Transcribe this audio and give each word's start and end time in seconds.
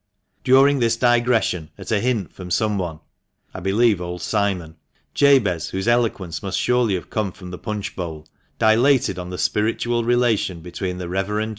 During 0.43 0.79
this 0.79 0.97
digression, 0.97 1.69
at 1.77 1.91
a 1.91 1.99
hint 1.99 2.33
from 2.33 2.49
someone 2.49 3.01
(I 3.53 3.59
believe 3.59 4.01
old 4.01 4.23
Simon), 4.23 4.77
Jabez, 5.13 5.67
whose 5.69 5.87
eloquence 5.87 6.41
must 6.41 6.57
surely 6.57 6.95
have 6.95 7.11
come 7.11 7.31
from 7.31 7.51
the 7.51 7.59
punch 7.59 7.95
bowl, 7.95 8.27
dilated 8.57 9.19
on 9.19 9.29
the 9.29 9.37
spiritual 9.37 10.03
relation 10.03 10.61
between 10.61 10.97
the 10.97 11.03
reverend 11.03 11.03
266 11.03 11.05
THE 11.05 11.17
MANCHESTER 11.19 11.39
MAN. 11.39 11.49